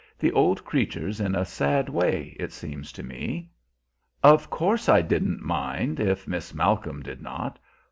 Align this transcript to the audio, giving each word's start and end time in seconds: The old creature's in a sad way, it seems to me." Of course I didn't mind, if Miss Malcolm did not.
The 0.17 0.31
old 0.31 0.65
creature's 0.65 1.19
in 1.19 1.35
a 1.35 1.45
sad 1.45 1.87
way, 1.87 2.35
it 2.39 2.51
seems 2.51 2.91
to 2.93 3.03
me." 3.03 3.51
Of 4.23 4.49
course 4.49 4.89
I 4.89 5.03
didn't 5.03 5.43
mind, 5.43 5.99
if 5.99 6.27
Miss 6.27 6.55
Malcolm 6.55 7.03
did 7.03 7.21
not. 7.21 7.59